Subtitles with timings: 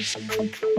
[0.00, 0.69] Bye.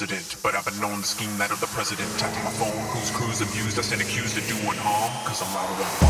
[0.00, 2.08] president, but I've been known scheme that of the president.
[2.18, 5.74] Tapped my phone, whose crews abused us and accused of doing harm, cause I'm louder
[5.76, 6.09] than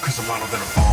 [0.00, 0.85] cause I'm hotter than a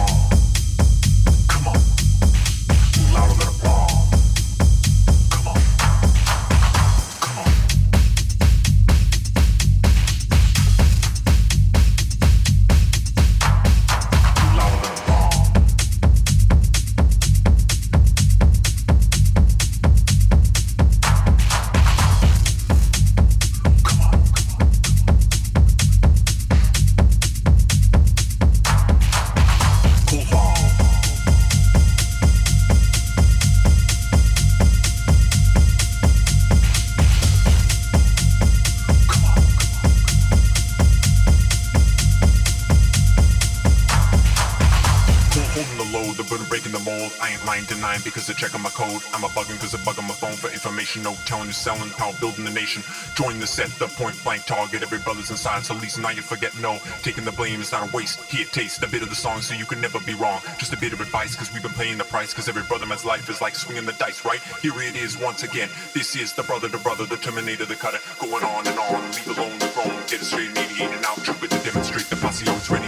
[51.34, 52.84] telling you selling, outbuilding the nation.
[53.16, 54.84] Join the set, the point blank target.
[54.84, 56.78] Every brother's inside, so least now you forget no.
[57.02, 58.22] Taking the blame is not a waste.
[58.30, 60.42] Here, taste a bit of the song so you can never be wrong.
[60.60, 63.04] Just a bit of advice, cause we've been paying the price, cause every brother man's
[63.04, 64.42] life is like swinging the dice, right?
[64.62, 65.70] Here it is once again.
[65.96, 67.98] This is the brother to brother, the terminator, the cutter.
[68.20, 69.98] Going on and on, leave alone the throne.
[70.06, 72.83] Get it straight, mediator and out, trooper to demonstrate the posse always ready.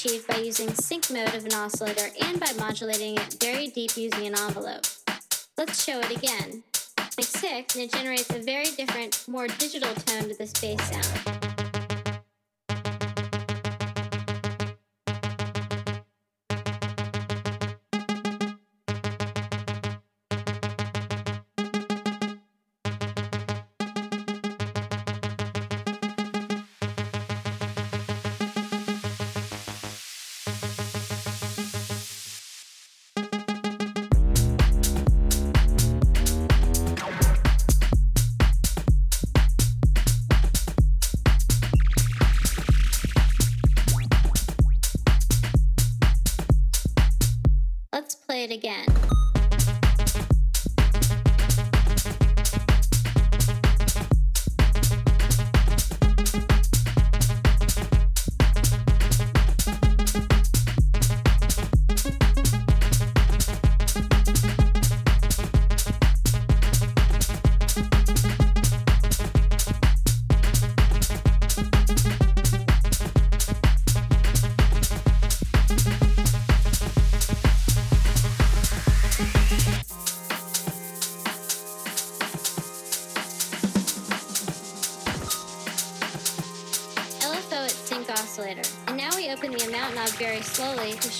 [0.00, 4.26] achieved by using sync mode of an oscillator and by modulating it very deep using
[4.26, 4.86] an envelope.
[5.58, 6.62] Let's show it again.
[7.18, 11.49] Like 6, and it generates a very different, more digital tone to this bass sound.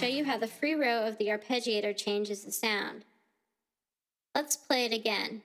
[0.00, 3.04] Show you how the free row of the arpeggiator changes the sound.
[4.34, 5.42] Let's play it again.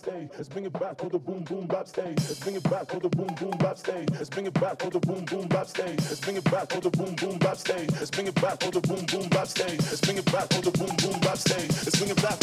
[0.00, 0.30] stage.
[0.36, 1.86] Let's bring it back to the boom boom bap.
[1.86, 2.14] Stay.
[2.16, 3.76] Let's bring it back to the boom boom bap.
[3.76, 4.06] Stay.
[4.12, 5.66] Let's bring it back to the boom boom bap.
[5.66, 5.94] Stay.
[5.96, 7.56] Let's bring it back to the boom boom bap.
[7.56, 7.86] Stay.
[7.92, 9.46] Let's bring it back to the boom boom bap.
[9.46, 9.76] Stay.
[9.76, 11.36] Let's bring it back to the boom boom bap.
[11.36, 11.66] Stay.
[11.68, 12.39] Let's bring it back.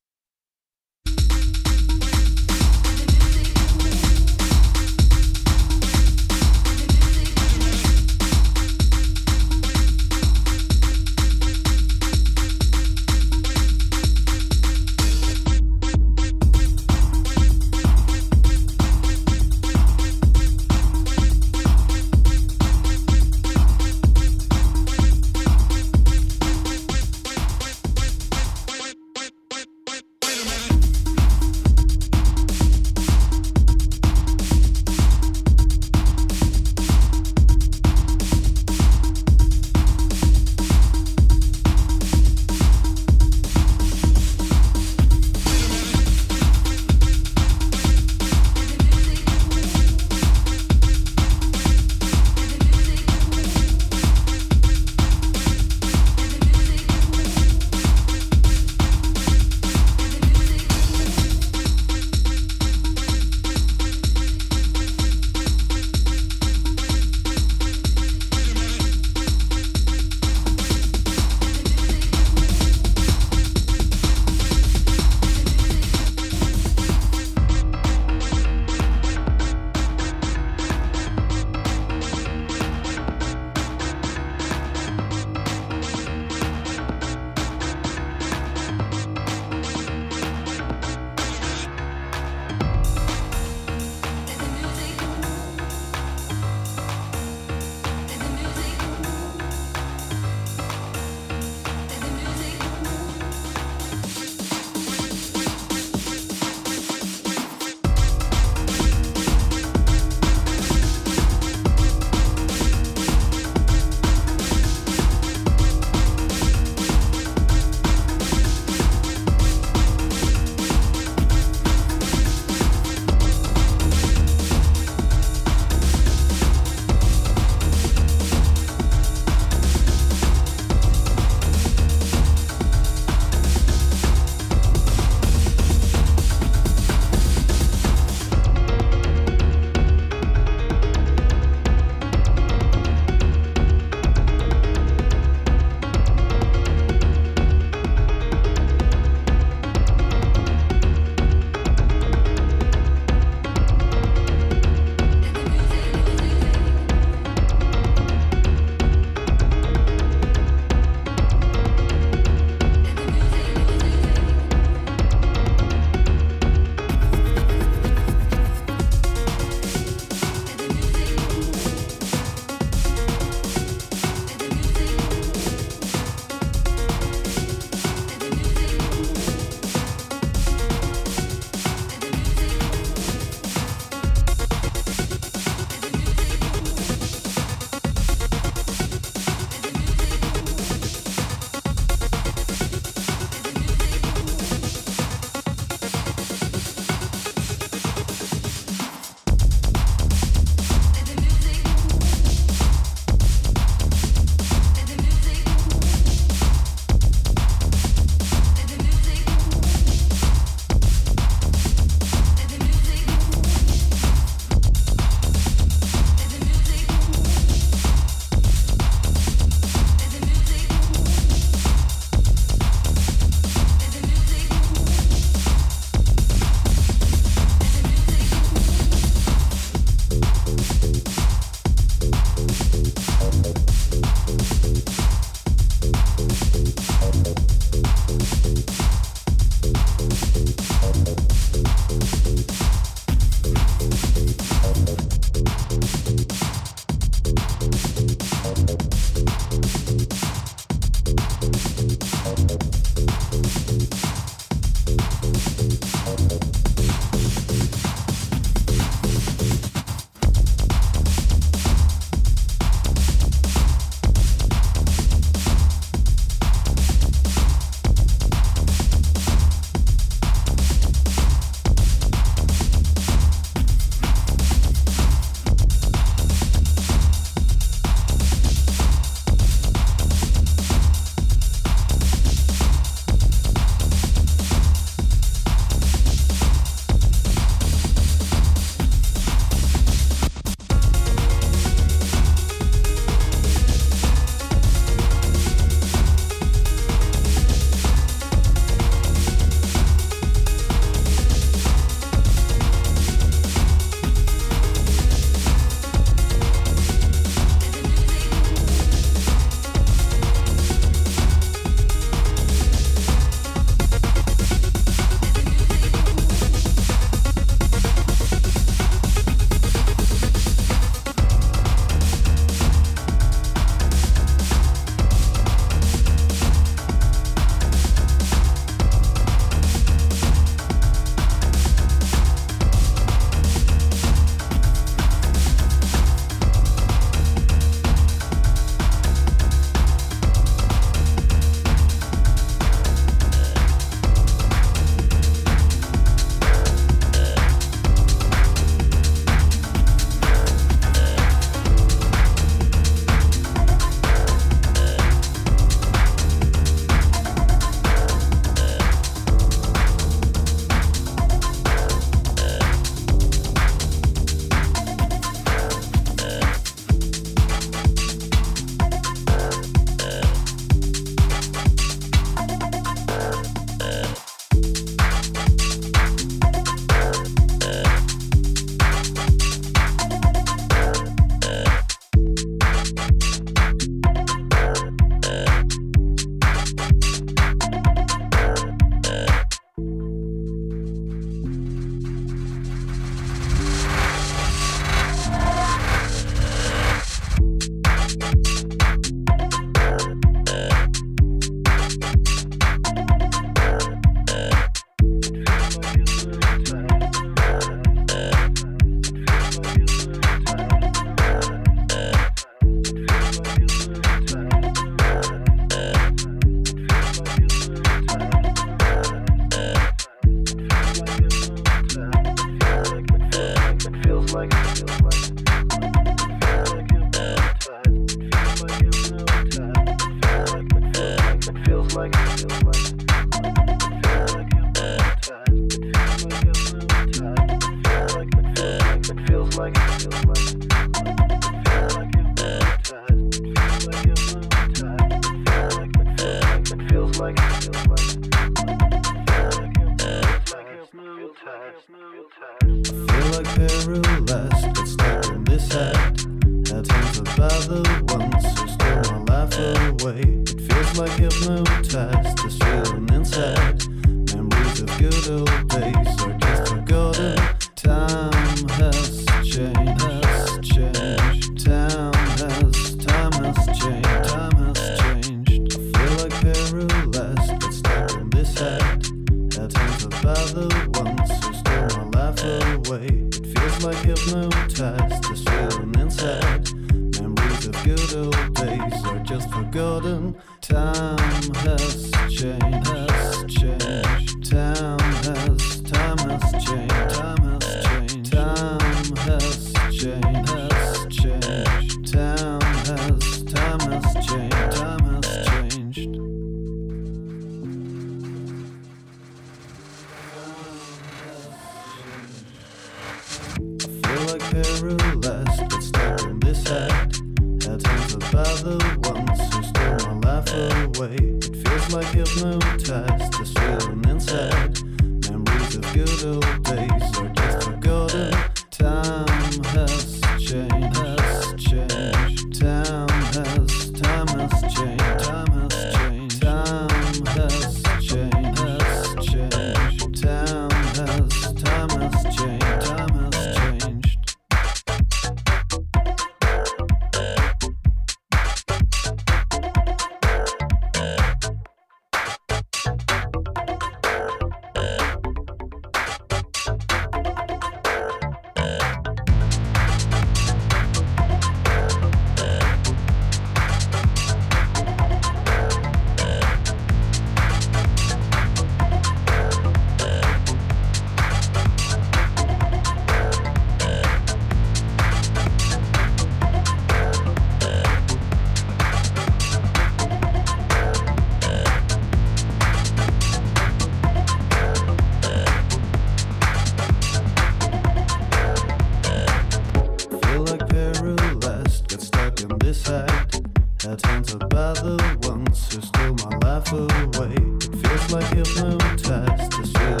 [598.21, 600.00] It feels like hypnotized, this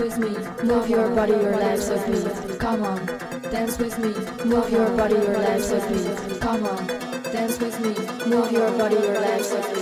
[0.00, 0.30] with me,
[0.64, 2.56] move your body, your legs with me.
[2.58, 3.04] Come on,
[3.50, 4.14] dance with me,
[4.46, 6.38] move your body, your legs with me.
[6.38, 7.90] Come on, dance with me,
[8.26, 9.79] move your body, your legs with me.